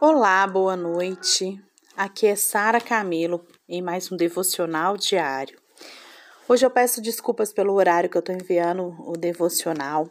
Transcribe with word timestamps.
Olá, 0.00 0.46
boa 0.46 0.76
noite. 0.76 1.60
Aqui 1.96 2.28
é 2.28 2.36
Sara 2.36 2.80
Camilo 2.80 3.44
em 3.68 3.82
mais 3.82 4.12
um 4.12 4.16
devocional 4.16 4.96
diário. 4.96 5.58
Hoje 6.48 6.64
eu 6.64 6.70
peço 6.70 7.02
desculpas 7.02 7.52
pelo 7.52 7.74
horário 7.74 8.08
que 8.08 8.16
eu 8.16 8.20
estou 8.20 8.32
enviando 8.32 8.94
o 9.00 9.16
devocional, 9.16 10.08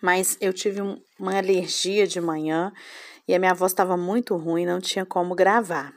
mas 0.00 0.38
eu 0.40 0.52
tive 0.52 0.80
um, 0.80 1.02
uma 1.18 1.36
alergia 1.36 2.06
de 2.06 2.20
manhã 2.20 2.72
e 3.26 3.34
a 3.34 3.40
minha 3.40 3.54
voz 3.54 3.72
estava 3.72 3.96
muito 3.96 4.36
ruim, 4.36 4.64
não 4.64 4.78
tinha 4.78 5.04
como 5.04 5.34
gravar. 5.34 5.92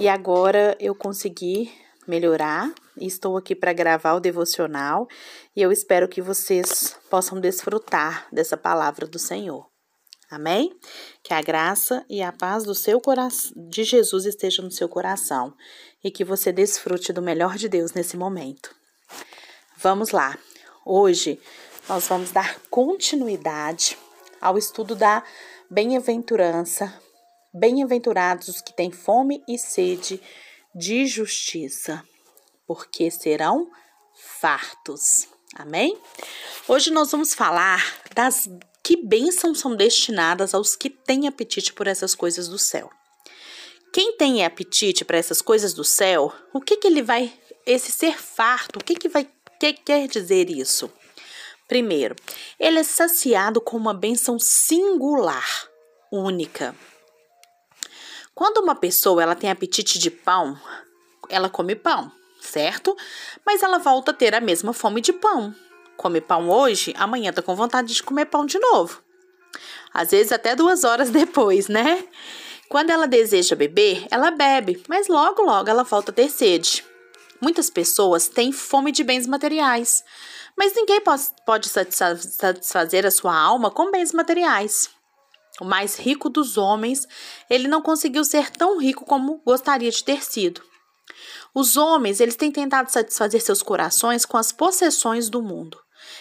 E 0.00 0.08
agora 0.08 0.74
eu 0.80 0.94
consegui 0.94 1.70
melhorar 2.06 2.72
e 2.96 3.06
estou 3.06 3.36
aqui 3.36 3.54
para 3.54 3.74
gravar 3.74 4.14
o 4.14 4.20
devocional 4.20 5.06
e 5.54 5.60
eu 5.60 5.70
espero 5.70 6.08
que 6.08 6.22
vocês 6.22 6.98
possam 7.10 7.38
desfrutar 7.38 8.26
dessa 8.32 8.56
palavra 8.56 9.06
do 9.06 9.18
Senhor. 9.18 9.66
Amém? 10.30 10.78
Que 11.22 11.32
a 11.32 11.40
graça 11.40 12.04
e 12.08 12.22
a 12.22 12.30
paz 12.30 12.64
do 12.64 12.74
seu 12.74 13.00
coração, 13.00 13.52
de 13.56 13.82
Jesus 13.82 14.26
esteja 14.26 14.60
no 14.60 14.70
seu 14.70 14.88
coração 14.88 15.54
e 16.04 16.10
que 16.10 16.24
você 16.24 16.52
desfrute 16.52 17.12
do 17.12 17.22
melhor 17.22 17.56
de 17.56 17.68
Deus 17.68 17.92
nesse 17.92 18.16
momento. 18.16 18.74
Vamos 19.78 20.10
lá. 20.10 20.36
Hoje 20.84 21.40
nós 21.88 22.06
vamos 22.08 22.30
dar 22.30 22.60
continuidade 22.68 23.96
ao 24.40 24.58
estudo 24.58 24.94
da 24.94 25.22
bem-aventurança. 25.70 26.92
Bem-aventurados 27.54 28.48
os 28.48 28.60
que 28.60 28.74
têm 28.74 28.90
fome 28.90 29.42
e 29.48 29.58
sede 29.58 30.20
de 30.74 31.06
justiça, 31.06 32.04
porque 32.66 33.10
serão 33.10 33.70
fartos. 34.14 35.26
Amém? 35.54 35.98
Hoje 36.68 36.90
nós 36.90 37.10
vamos 37.10 37.32
falar 37.32 37.82
das 38.14 38.46
que 38.88 38.96
bênçãos 38.96 39.58
são 39.58 39.76
destinadas 39.76 40.54
aos 40.54 40.74
que 40.74 40.88
têm 40.88 41.28
apetite 41.28 41.74
por 41.74 41.86
essas 41.86 42.14
coisas 42.14 42.48
do 42.48 42.58
céu. 42.58 42.90
Quem 43.92 44.16
tem 44.16 44.42
apetite 44.42 45.04
para 45.04 45.18
essas 45.18 45.42
coisas 45.42 45.74
do 45.74 45.84
céu, 45.84 46.32
o 46.54 46.60
que, 46.62 46.78
que 46.78 46.86
ele 46.86 47.02
vai. 47.02 47.30
Esse 47.66 47.92
ser 47.92 48.18
farto, 48.18 48.78
o 48.78 48.82
que, 48.82 48.94
que 48.94 49.10
vai 49.10 49.28
que 49.60 49.74
quer 49.74 50.08
dizer 50.08 50.48
isso? 50.48 50.90
Primeiro, 51.68 52.16
ele 52.58 52.78
é 52.78 52.82
saciado 52.82 53.60
com 53.60 53.76
uma 53.76 53.92
bênção 53.92 54.38
singular, 54.38 55.68
única. 56.10 56.74
Quando 58.34 58.62
uma 58.62 58.74
pessoa 58.74 59.22
ela 59.22 59.34
tem 59.34 59.50
apetite 59.50 59.98
de 59.98 60.10
pão, 60.10 60.58
ela 61.28 61.50
come 61.50 61.74
pão, 61.74 62.10
certo? 62.40 62.96
Mas 63.44 63.62
ela 63.62 63.76
volta 63.76 64.12
a 64.12 64.14
ter 64.14 64.34
a 64.34 64.40
mesma 64.40 64.72
fome 64.72 65.02
de 65.02 65.12
pão 65.12 65.54
come 65.98 66.20
pão 66.20 66.48
hoje, 66.48 66.94
amanhã 66.96 67.32
tá 67.32 67.42
com 67.42 67.54
vontade 67.54 67.92
de 67.92 68.02
comer 68.02 68.26
pão 68.26 68.46
de 68.46 68.58
novo. 68.58 69.02
Às 69.92 70.12
vezes 70.12 70.32
até 70.32 70.54
duas 70.54 70.84
horas 70.84 71.10
depois, 71.10 71.68
né? 71.68 72.04
Quando 72.68 72.90
ela 72.90 73.06
deseja 73.06 73.56
beber, 73.56 74.06
ela 74.10 74.30
bebe, 74.30 74.82
mas 74.88 75.08
logo, 75.08 75.42
logo 75.42 75.68
ela 75.68 75.82
volta 75.82 76.12
a 76.12 76.14
ter 76.14 76.30
sede. 76.30 76.84
Muitas 77.40 77.68
pessoas 77.68 78.28
têm 78.28 78.52
fome 78.52 78.92
de 78.92 79.02
bens 79.02 79.26
materiais, 79.26 80.04
mas 80.56 80.74
ninguém 80.74 81.00
pode 81.00 81.68
satisfazer 81.68 83.06
a 83.06 83.10
sua 83.10 83.36
alma 83.36 83.70
com 83.70 83.90
bens 83.90 84.12
materiais. 84.12 84.90
O 85.60 85.64
mais 85.64 85.96
rico 85.96 86.28
dos 86.28 86.56
homens, 86.56 87.06
ele 87.50 87.66
não 87.66 87.82
conseguiu 87.82 88.24
ser 88.24 88.50
tão 88.50 88.78
rico 88.78 89.04
como 89.04 89.40
gostaria 89.44 89.90
de 89.90 90.04
ter 90.04 90.22
sido. 90.22 90.62
Os 91.54 91.76
homens, 91.76 92.20
eles 92.20 92.36
têm 92.36 92.52
tentado 92.52 92.90
satisfazer 92.92 93.40
seus 93.40 93.62
corações 93.62 94.24
com 94.24 94.36
as 94.36 94.52
possessões 94.52 95.28
do 95.28 95.42
mundo. 95.42 95.78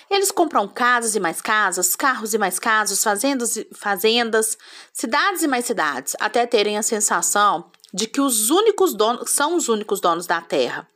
Eles 0.10 0.32
compram 0.32 0.68
casas 0.68 1.16
e 1.16 1.20
mais 1.20 1.42
casas, 1.42 1.96
carros 1.96 2.34
e 2.34 2.38
mais 2.38 2.60
carros, 2.60 3.04
fazendas 3.04 3.58
e 3.58 3.68
fazendas, 3.72 4.58
cidades 4.94 5.44
e 5.44 5.48
mais 5.48 5.66
cidades, 5.66 6.16
até 6.20 6.46
terem 6.46 6.78
a 6.78 6.84
sensação 6.84 7.70
de 7.94 8.08
que 8.08 8.22
os 8.22 8.50
únicos 8.50 8.94
donos 8.94 9.30
são 9.30 9.56
os 9.56 9.70
únicos 9.70 10.00
donos 10.00 10.26
da 10.26 10.42
terra. 10.42 10.88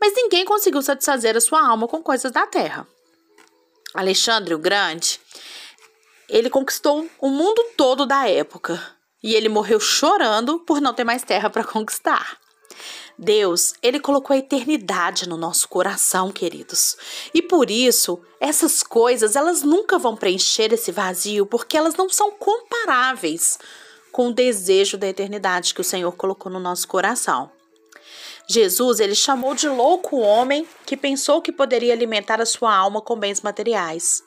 Mas 0.00 0.12
ninguém 0.14 0.44
conseguiu 0.44 0.80
satisfazer 0.82 1.36
a 1.36 1.40
sua 1.40 1.66
alma 1.66 1.88
com 1.88 2.02
coisas 2.02 2.30
da 2.30 2.46
terra. 2.46 2.86
Alexandre 3.94 4.54
o 4.54 4.58
Grande, 4.58 5.20
ele 6.28 6.50
conquistou 6.50 7.08
o 7.18 7.30
mundo 7.30 7.64
todo 7.76 8.06
da 8.06 8.28
época 8.28 8.80
e 9.22 9.34
ele 9.34 9.48
morreu 9.48 9.80
chorando 9.80 10.60
por 10.60 10.80
não 10.80 10.94
ter 10.94 11.04
mais 11.04 11.22
terra 11.22 11.50
para 11.50 11.64
conquistar. 11.64 12.38
Deus, 13.18 13.74
ele 13.82 13.98
colocou 13.98 14.32
a 14.32 14.38
eternidade 14.38 15.28
no 15.28 15.36
nosso 15.36 15.68
coração, 15.68 16.30
queridos. 16.30 16.96
E 17.34 17.42
por 17.42 17.68
isso, 17.68 18.20
essas 18.38 18.80
coisas, 18.80 19.34
elas 19.34 19.62
nunca 19.62 19.98
vão 19.98 20.14
preencher 20.14 20.72
esse 20.72 20.92
vazio, 20.92 21.44
porque 21.44 21.76
elas 21.76 21.96
não 21.96 22.08
são 22.08 22.30
comparáveis 22.30 23.58
com 24.12 24.28
o 24.28 24.32
desejo 24.32 24.96
da 24.96 25.08
eternidade 25.08 25.74
que 25.74 25.80
o 25.80 25.84
Senhor 25.84 26.12
colocou 26.12 26.50
no 26.50 26.60
nosso 26.60 26.86
coração. 26.86 27.50
Jesus, 28.48 29.00
ele 29.00 29.16
chamou 29.16 29.52
de 29.52 29.68
louco 29.68 30.16
o 30.16 30.20
homem 30.20 30.66
que 30.86 30.96
pensou 30.96 31.42
que 31.42 31.50
poderia 31.50 31.92
alimentar 31.92 32.40
a 32.40 32.46
sua 32.46 32.72
alma 32.74 33.02
com 33.02 33.18
bens 33.18 33.42
materiais. 33.42 34.22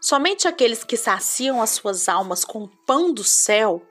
Somente 0.00 0.46
aqueles 0.46 0.84
que 0.84 0.96
saciam 0.96 1.60
as 1.60 1.70
suas 1.70 2.08
almas 2.08 2.44
com 2.44 2.62
o 2.62 2.70
pão 2.86 3.12
do 3.12 3.24
céu, 3.24 3.82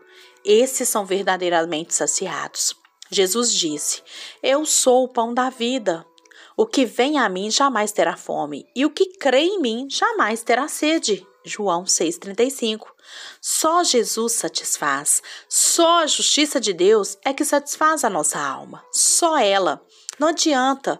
esses 0.43 0.87
são 0.87 1.05
verdadeiramente 1.05 1.93
saciados. 1.93 2.73
Jesus 3.09 3.53
disse: 3.53 4.03
Eu 4.41 4.65
sou 4.65 5.03
o 5.03 5.07
pão 5.07 5.33
da 5.33 5.49
vida. 5.49 6.05
O 6.55 6.65
que 6.65 6.85
vem 6.85 7.19
a 7.19 7.29
mim 7.29 7.51
jamais 7.51 7.91
terá 7.91 8.17
fome, 8.17 8.65
e 8.75 8.85
o 8.85 8.89
que 8.89 9.17
crê 9.17 9.41
em 9.41 9.61
mim 9.61 9.87
jamais 9.89 10.41
terá 10.41 10.67
sede. 10.67 11.25
João 11.45 11.83
6,35. 11.83 12.87
Só 13.41 13.83
Jesus 13.83 14.33
satisfaz. 14.33 15.21
Só 15.47 16.03
a 16.03 16.07
justiça 16.07 16.59
de 16.59 16.73
Deus 16.73 17.17
é 17.23 17.33
que 17.33 17.45
satisfaz 17.45 18.03
a 18.03 18.09
nossa 18.09 18.39
alma. 18.39 18.83
Só 18.91 19.37
ela. 19.37 19.81
Não 20.19 20.29
adianta. 20.29 20.99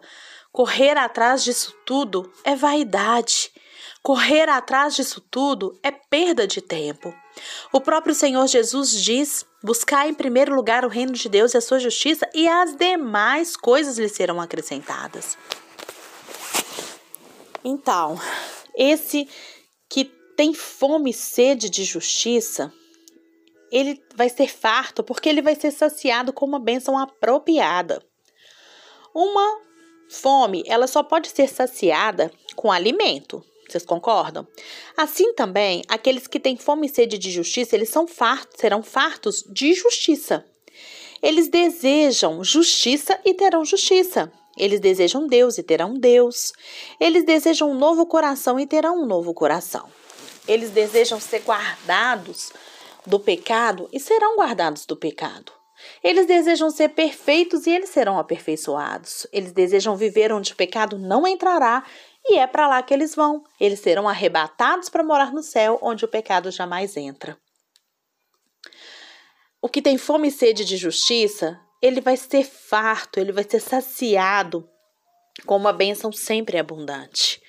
Correr 0.51 0.97
atrás 0.97 1.43
disso 1.43 1.75
tudo 1.85 2.31
é 2.43 2.55
vaidade. 2.55 3.51
Correr 4.01 4.47
atrás 4.49 4.95
disso 4.95 5.19
tudo 5.19 5.77
é 5.83 5.91
perda 5.91 6.47
de 6.47 6.61
tempo. 6.61 7.13
O 7.71 7.81
próprio 7.81 8.15
Senhor 8.15 8.45
Jesus 8.47 8.91
diz: 8.91 9.45
buscar 9.63 10.07
em 10.07 10.13
primeiro 10.13 10.55
lugar 10.55 10.85
o 10.85 10.89
reino 10.89 11.13
de 11.13 11.27
Deus 11.29 11.53
e 11.53 11.57
a 11.57 11.61
sua 11.61 11.79
justiça, 11.79 12.29
e 12.33 12.47
as 12.47 12.75
demais 12.75 13.55
coisas 13.55 13.97
lhe 13.97 14.09
serão 14.09 14.39
acrescentadas. 14.39 15.37
Então, 17.63 18.19
esse 18.75 19.27
que 19.89 20.05
tem 20.35 20.53
fome 20.53 21.09
e 21.09 21.13
sede 21.13 21.69
de 21.69 21.83
justiça, 21.83 22.71
ele 23.71 24.01
vai 24.15 24.29
ser 24.29 24.47
farto 24.47 25.03
porque 25.03 25.27
ele 25.27 25.41
vai 25.41 25.55
ser 25.55 25.71
saciado 25.71 26.31
com 26.31 26.45
uma 26.45 26.59
bênção 26.59 26.97
apropriada. 26.97 28.01
Uma 29.13 29.59
fome, 30.09 30.63
ela 30.67 30.87
só 30.87 31.03
pode 31.03 31.29
ser 31.29 31.49
saciada 31.49 32.31
com 32.55 32.71
alimento. 32.71 33.43
Vocês 33.67 33.85
concordam? 33.85 34.47
Assim 34.95 35.33
também, 35.33 35.83
aqueles 35.87 36.27
que 36.27 36.39
têm 36.39 36.55
fome 36.55 36.87
e 36.87 36.89
sede 36.89 37.17
de 37.17 37.29
justiça, 37.31 37.75
eles 37.75 37.89
são 37.89 38.07
fartos, 38.07 38.59
serão 38.59 38.81
fartos 38.81 39.43
de 39.49 39.73
justiça. 39.73 40.45
Eles 41.21 41.49
desejam 41.49 42.43
justiça 42.43 43.19
e 43.25 43.33
terão 43.33 43.65
justiça. 43.65 44.31
Eles 44.57 44.79
desejam 44.79 45.27
Deus 45.27 45.57
e 45.57 45.63
terão 45.63 45.93
Deus. 45.93 46.53
Eles 46.99 47.23
desejam 47.25 47.71
um 47.71 47.77
novo 47.77 48.05
coração 48.05 48.59
e 48.59 48.65
terão 48.65 49.01
um 49.01 49.05
novo 49.05 49.33
coração. 49.33 49.87
Eles 50.47 50.71
desejam 50.71 51.19
ser 51.19 51.41
guardados 51.41 52.51
do 53.05 53.19
pecado 53.19 53.89
e 53.91 53.99
serão 53.99 54.37
guardados 54.37 54.85
do 54.85 54.95
pecado. 54.95 55.51
Eles 56.03 56.25
desejam 56.25 56.69
ser 56.69 56.89
perfeitos 56.89 57.67
e 57.67 57.71
eles 57.71 57.89
serão 57.89 58.17
aperfeiçoados. 58.17 59.27
Eles 59.31 59.51
desejam 59.51 59.95
viver 59.95 60.31
onde 60.31 60.53
o 60.53 60.55
pecado 60.55 60.97
não 60.97 61.27
entrará 61.27 61.83
e 62.29 62.37
é 62.37 62.47
para 62.47 62.67
lá 62.67 62.83
que 62.83 62.93
eles 62.93 63.15
vão. 63.15 63.43
Eles 63.59 63.79
serão 63.79 64.07
arrebatados 64.07 64.89
para 64.89 65.03
morar 65.03 65.31
no 65.31 65.41
céu, 65.41 65.79
onde 65.81 66.05
o 66.05 66.07
pecado 66.07 66.51
jamais 66.51 66.97
entra. 66.97 67.37
O 69.61 69.69
que 69.69 69.81
tem 69.81 69.97
fome 69.97 70.27
e 70.27 70.31
sede 70.31 70.63
de 70.63 70.77
justiça, 70.77 71.59
ele 71.81 72.01
vai 72.01 72.15
ser 72.15 72.43
farto, 72.43 73.19
ele 73.19 73.31
vai 73.31 73.43
ser 73.43 73.59
saciado 73.59 74.69
com 75.45 75.55
uma 75.55 75.73
bênção 75.73 76.11
sempre 76.11 76.57
abundante. 76.57 77.41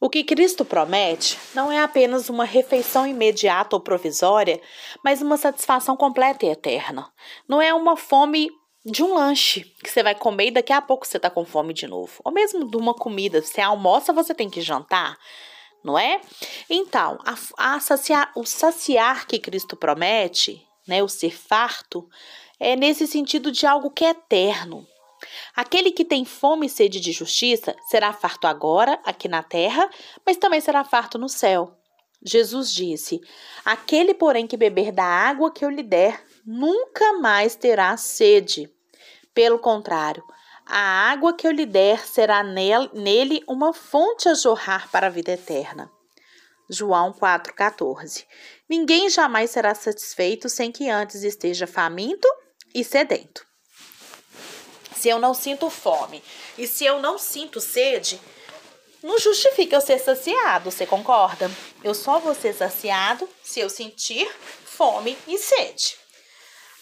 O 0.00 0.08
que 0.08 0.24
Cristo 0.24 0.64
promete 0.64 1.38
não 1.54 1.70
é 1.70 1.82
apenas 1.82 2.30
uma 2.30 2.44
refeição 2.44 3.06
imediata 3.06 3.76
ou 3.76 3.80
provisória, 3.80 4.58
mas 5.04 5.20
uma 5.20 5.36
satisfação 5.36 5.94
completa 5.94 6.46
e 6.46 6.48
eterna. 6.48 7.12
Não 7.46 7.60
é 7.60 7.74
uma 7.74 7.96
fome 7.96 8.48
de 8.84 9.02
um 9.02 9.14
lanche 9.14 9.64
que 9.82 9.90
você 9.90 10.02
vai 10.02 10.14
comer 10.14 10.48
e 10.48 10.50
daqui 10.52 10.72
a 10.72 10.80
pouco 10.80 11.06
você 11.06 11.18
tá 11.18 11.28
com 11.28 11.44
fome 11.44 11.74
de 11.74 11.86
novo. 11.86 12.20
Ou 12.24 12.32
mesmo 12.32 12.68
de 12.68 12.76
uma 12.76 12.94
comida, 12.94 13.42
você 13.42 13.60
almoça, 13.60 14.12
você 14.12 14.34
tem 14.34 14.48
que 14.48 14.60
jantar, 14.60 15.18
não 15.84 15.98
é? 15.98 16.20
Então, 16.68 17.18
a, 17.24 17.74
a 17.74 17.80
saciar, 17.80 18.32
o 18.34 18.44
saciar 18.44 19.26
que 19.26 19.38
Cristo 19.38 19.76
promete, 19.76 20.66
né, 20.86 21.02
o 21.02 21.08
ser 21.08 21.36
farto, 21.36 22.08
é 22.58 22.74
nesse 22.74 23.06
sentido 23.06 23.52
de 23.52 23.66
algo 23.66 23.90
que 23.90 24.04
é 24.04 24.10
eterno. 24.10 24.86
Aquele 25.54 25.90
que 25.90 26.04
tem 26.04 26.24
fome 26.24 26.66
e 26.66 26.70
sede 26.70 26.98
de 26.98 27.12
justiça 27.12 27.76
será 27.88 28.12
farto 28.12 28.46
agora, 28.46 28.98
aqui 29.04 29.28
na 29.28 29.42
terra, 29.42 29.88
mas 30.24 30.38
também 30.38 30.60
será 30.60 30.82
farto 30.84 31.18
no 31.18 31.28
céu. 31.28 31.79
Jesus 32.22 32.72
disse: 32.72 33.20
Aquele, 33.64 34.14
porém, 34.14 34.46
que 34.46 34.56
beber 34.56 34.92
da 34.92 35.04
água 35.04 35.50
que 35.50 35.64
eu 35.64 35.70
lhe 35.70 35.82
der, 35.82 36.22
nunca 36.44 37.14
mais 37.14 37.54
terá 37.54 37.96
sede. 37.96 38.70
Pelo 39.32 39.58
contrário, 39.58 40.22
a 40.66 41.10
água 41.10 41.32
que 41.32 41.46
eu 41.46 41.50
lhe 41.50 41.66
der 41.66 42.06
será 42.06 42.42
nele 42.42 43.42
uma 43.48 43.72
fonte 43.72 44.28
a 44.28 44.34
jorrar 44.34 44.90
para 44.90 45.06
a 45.06 45.10
vida 45.10 45.32
eterna. 45.32 45.90
João 46.68 47.12
4,14 47.12 48.24
Ninguém 48.68 49.10
jamais 49.10 49.50
será 49.50 49.74
satisfeito 49.74 50.48
sem 50.48 50.70
que 50.70 50.88
antes 50.88 51.24
esteja 51.24 51.66
faminto 51.66 52.28
e 52.72 52.84
sedento. 52.84 53.44
Se 54.94 55.08
eu 55.08 55.18
não 55.18 55.34
sinto 55.34 55.68
fome 55.68 56.22
e 56.56 56.68
se 56.68 56.84
eu 56.84 57.00
não 57.00 57.18
sinto 57.18 57.60
sede, 57.60 58.20
não 59.02 59.18
justifica 59.18 59.76
eu 59.76 59.80
ser 59.80 59.98
saciado, 59.98 60.70
você 60.70 60.86
concorda? 60.86 61.50
Eu 61.82 61.94
só 61.94 62.18
vou 62.18 62.34
ser 62.34 62.54
saciado 62.54 63.28
se 63.42 63.60
eu 63.60 63.70
sentir 63.70 64.30
fome 64.64 65.16
e 65.26 65.38
sede. 65.38 65.96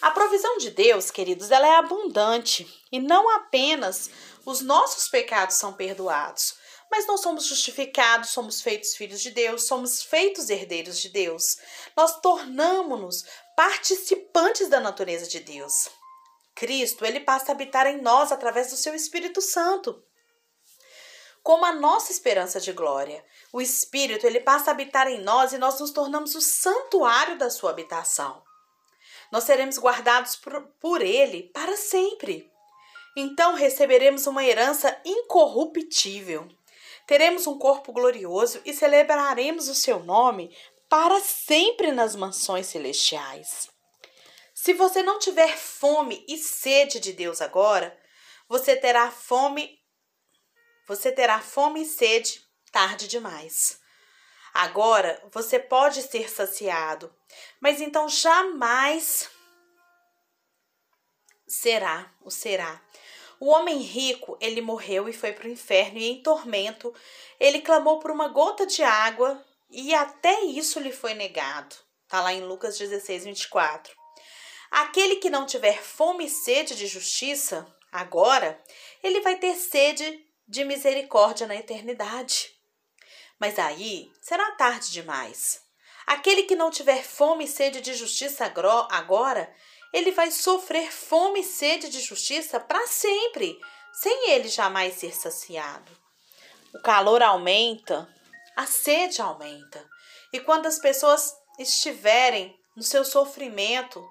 A 0.01 0.11
provisão 0.11 0.57
de 0.57 0.69
Deus, 0.69 1.11
queridos, 1.11 1.51
ela 1.51 1.67
é 1.67 1.75
abundante 1.75 2.67
e 2.91 2.99
não 2.99 3.29
apenas 3.29 4.09
os 4.45 4.61
nossos 4.61 5.09
pecados 5.09 5.57
são 5.57 5.73
perdoados, 5.73 6.55
mas 6.89 7.05
nós 7.05 7.21
somos 7.21 7.45
justificados, 7.45 8.29
somos 8.29 8.61
feitos 8.61 8.95
filhos 8.95 9.21
de 9.21 9.31
Deus, 9.31 9.67
somos 9.67 10.01
feitos 10.01 10.49
herdeiros 10.49 10.99
de 10.99 11.09
Deus. 11.09 11.57
Nós 11.95 12.19
tornamos-nos 12.19 13.23
participantes 13.55 14.69
da 14.69 14.79
natureza 14.79 15.27
de 15.27 15.39
Deus. 15.39 15.89
Cristo, 16.55 17.05
ele 17.05 17.19
passa 17.19 17.51
a 17.51 17.55
habitar 17.55 17.85
em 17.85 18.01
nós 18.01 18.31
através 18.31 18.69
do 18.69 18.77
seu 18.77 18.95
Espírito 18.95 19.41
Santo. 19.41 20.03
Como 21.43 21.65
a 21.65 21.71
nossa 21.71 22.11
esperança 22.11 22.59
de 22.59 22.71
glória, 22.71 23.23
o 23.51 23.61
Espírito, 23.61 24.27
ele 24.27 24.39
passa 24.39 24.71
a 24.71 24.73
habitar 24.73 25.07
em 25.07 25.21
nós 25.21 25.53
e 25.53 25.57
nós 25.57 25.79
nos 25.79 25.91
tornamos 25.91 26.35
o 26.35 26.41
santuário 26.41 27.37
da 27.37 27.49
sua 27.49 27.71
habitação 27.71 28.43
nós 29.31 29.43
seremos 29.43 29.77
guardados 29.77 30.35
por, 30.35 30.61
por 30.79 31.01
Ele 31.01 31.43
para 31.53 31.75
sempre. 31.77 32.49
Então 33.15 33.55
receberemos 33.55 34.27
uma 34.27 34.43
herança 34.43 34.99
incorruptível. 35.05 36.47
Teremos 37.05 37.47
um 37.47 37.57
corpo 37.57 37.91
glorioso 37.91 38.61
e 38.65 38.73
celebraremos 38.73 39.67
o 39.67 39.75
seu 39.75 39.99
nome 39.99 40.55
para 40.87 41.19
sempre 41.19 41.91
nas 41.91 42.15
mansões 42.15 42.67
celestiais. 42.67 43.69
Se 44.53 44.73
você 44.73 45.01
não 45.01 45.19
tiver 45.19 45.57
fome 45.57 46.23
e 46.27 46.37
sede 46.37 46.99
de 46.99 47.13
Deus 47.13 47.41
agora, 47.41 47.97
você 48.47 48.75
terá 48.75 49.09
fome 49.09 49.78
você 50.89 51.11
terá 51.11 51.39
fome 51.39 51.83
e 51.83 51.85
sede 51.85 52.43
tarde 52.71 53.07
demais. 53.07 53.79
Agora 54.51 55.21
você 55.31 55.59
pode 55.59 56.01
ser 56.01 56.27
saciado, 56.27 57.15
mas 57.61 57.79
então 57.79 58.09
jamais 58.09 59.29
será 61.47 62.11
o 62.21 62.31
será. 62.31 62.81
O 63.39 63.51
homem 63.51 63.77
rico, 63.77 64.35
ele 64.41 64.61
morreu 64.61 65.07
e 65.07 65.13
foi 65.13 65.31
para 65.31 65.47
o 65.47 65.51
inferno, 65.51 65.99
e 65.99 66.09
em 66.09 66.23
tormento, 66.23 66.91
ele 67.39 67.61
clamou 67.61 67.99
por 67.99 68.09
uma 68.09 68.27
gota 68.27 68.65
de 68.65 68.81
água, 68.81 69.45
e 69.69 69.93
até 69.93 70.41
isso 70.41 70.79
lhe 70.79 70.91
foi 70.91 71.13
negado. 71.13 71.75
Está 72.03 72.19
lá 72.19 72.33
em 72.33 72.41
Lucas 72.41 72.79
16, 72.79 73.25
24. 73.25 73.95
Aquele 74.71 75.17
que 75.17 75.29
não 75.29 75.45
tiver 75.45 75.81
fome 75.81 76.25
e 76.25 76.29
sede 76.29 76.75
de 76.75 76.87
justiça, 76.87 77.65
agora, 77.91 78.59
ele 79.03 79.21
vai 79.21 79.37
ter 79.37 79.55
sede 79.55 80.27
de 80.49 80.65
misericórdia 80.65 81.45
na 81.45 81.55
eternidade. 81.55 82.51
Mas 83.39 83.59
aí 83.59 84.11
será 84.19 84.51
tarde 84.53 84.91
demais. 84.91 85.61
Aquele 86.07 86.43
que 86.43 86.55
não 86.55 86.71
tiver 86.71 87.03
fome 87.03 87.45
e 87.45 87.47
sede 87.47 87.81
de 87.81 87.93
justiça 87.93 88.51
agora, 88.89 89.55
ele 89.93 90.11
vai 90.11 90.31
sofrer 90.31 90.91
fome 90.91 91.41
e 91.41 91.43
sede 91.43 91.87
de 91.87 92.01
justiça 92.01 92.59
para 92.59 92.87
sempre, 92.87 93.59
sem 93.93 94.31
ele 94.31 94.49
jamais 94.49 94.95
ser 94.95 95.15
saciado. 95.15 95.91
O 96.73 96.81
calor 96.81 97.21
aumenta, 97.21 98.11
a 98.55 98.65
sede 98.65 99.21
aumenta. 99.21 99.87
E 100.33 100.39
quando 100.39 100.65
as 100.65 100.79
pessoas 100.79 101.31
estiverem 101.59 102.59
no 102.75 102.81
seu 102.83 103.05
sofrimento, 103.05 104.03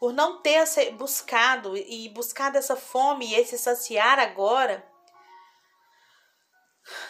por 0.00 0.12
não 0.12 0.42
ter 0.42 0.64
buscado 0.92 1.76
e 1.76 2.08
buscado 2.08 2.58
essa 2.58 2.76
fome 2.76 3.28
e 3.28 3.34
esse 3.34 3.56
saciar 3.56 4.18
agora, 4.18 4.84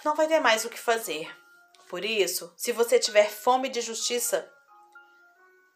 não 0.05 0.15
vai 0.15 0.27
ter 0.29 0.41
mais 0.41 0.65
o 0.65 0.71
que 0.71 0.79
fazer. 0.79 1.35
Por 1.89 2.05
isso, 2.05 2.53
se 2.57 2.73
você 2.73 2.99
tiver 2.99 3.31
fome 3.31 3.69
de 3.69 3.81
justiça 3.81 4.51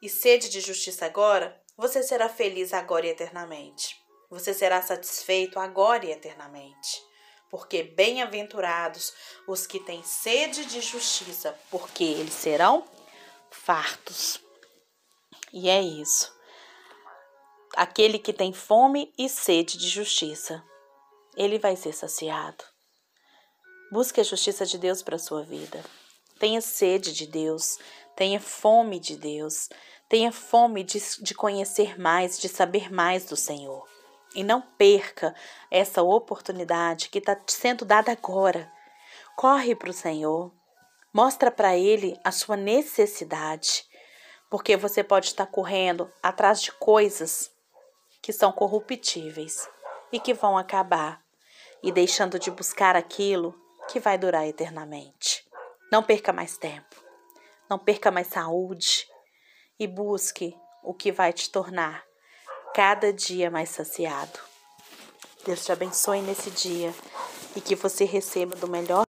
e 0.02 0.08
sede 0.08 0.48
de 0.48 0.60
justiça 0.60 1.06
agora, 1.06 1.60
você 1.76 2.02
será 2.02 2.28
feliz 2.28 2.72
agora 2.72 3.06
e 3.06 3.10
eternamente. 3.10 3.96
Você 4.30 4.52
será 4.52 4.82
satisfeito 4.82 5.58
agora 5.58 6.04
e 6.04 6.10
eternamente. 6.10 7.02
Porque 7.50 7.82
bem-aventurados 7.82 9.12
os 9.46 9.66
que 9.66 9.80
têm 9.80 10.02
sede 10.02 10.66
de 10.66 10.80
justiça, 10.80 11.58
porque 11.70 12.04
eles 12.04 12.34
serão 12.34 12.84
fartos. 13.50 14.40
E 15.52 15.70
é 15.70 15.80
isso. 15.80 16.36
Aquele 17.74 18.18
que 18.18 18.32
tem 18.32 18.52
fome 18.52 19.12
e 19.16 19.28
sede 19.28 19.78
de 19.78 19.88
justiça, 19.88 20.62
ele 21.36 21.58
vai 21.58 21.76
ser 21.76 21.92
saciado. 21.92 22.64
Busque 23.90 24.20
a 24.20 24.24
justiça 24.24 24.66
de 24.66 24.76
Deus 24.76 25.02
para 25.02 25.16
a 25.16 25.18
sua 25.18 25.42
vida. 25.42 25.82
Tenha 26.38 26.60
sede 26.60 27.10
de 27.10 27.26
Deus, 27.26 27.78
tenha 28.14 28.38
fome 28.38 29.00
de 29.00 29.16
Deus, 29.16 29.70
tenha 30.10 30.30
fome 30.30 30.84
de, 30.84 31.00
de 31.22 31.34
conhecer 31.34 31.98
mais, 31.98 32.38
de 32.38 32.50
saber 32.50 32.92
mais 32.92 33.24
do 33.24 33.34
Senhor. 33.34 33.88
E 34.34 34.44
não 34.44 34.60
perca 34.60 35.34
essa 35.70 36.02
oportunidade 36.02 37.08
que 37.08 37.18
está 37.18 37.34
sendo 37.46 37.86
dada 37.86 38.12
agora. 38.12 38.70
Corre 39.34 39.74
para 39.74 39.88
o 39.88 39.94
Senhor, 39.94 40.52
mostra 41.10 41.50
para 41.50 41.74
Ele 41.74 42.14
a 42.22 42.30
sua 42.30 42.58
necessidade, 42.58 43.86
porque 44.50 44.76
você 44.76 45.02
pode 45.02 45.28
estar 45.28 45.46
correndo 45.46 46.12
atrás 46.22 46.60
de 46.60 46.72
coisas 46.72 47.50
que 48.20 48.34
são 48.34 48.52
corruptíveis 48.52 49.66
e 50.12 50.20
que 50.20 50.34
vão 50.34 50.58
acabar, 50.58 51.22
e 51.82 51.90
deixando 51.90 52.38
de 52.38 52.50
buscar 52.50 52.94
aquilo 52.94 53.54
que 53.88 53.98
vai 53.98 54.18
durar 54.18 54.46
eternamente. 54.46 55.44
Não 55.90 56.02
perca 56.02 56.32
mais 56.32 56.56
tempo, 56.58 57.02
não 57.68 57.78
perca 57.78 58.10
mais 58.10 58.26
saúde 58.28 59.08
e 59.78 59.86
busque 59.86 60.54
o 60.82 60.92
que 60.92 61.10
vai 61.10 61.32
te 61.32 61.50
tornar 61.50 62.04
cada 62.74 63.12
dia 63.12 63.50
mais 63.50 63.70
saciado. 63.70 64.38
Deus 65.44 65.64
te 65.64 65.72
abençoe 65.72 66.20
nesse 66.20 66.50
dia 66.50 66.94
e 67.56 67.60
que 67.60 67.74
você 67.74 68.04
receba 68.04 68.54
do 68.56 68.68
melhor 68.68 69.07